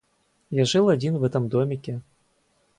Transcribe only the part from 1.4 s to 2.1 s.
домике.